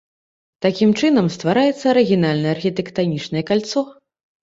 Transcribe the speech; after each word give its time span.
Такім 0.65 0.93
чынам 1.01 1.27
ствараецца 1.35 1.83
арыгінальнае 1.93 2.49
архітэктанічнае 2.55 3.43
кальцо. 3.51 3.85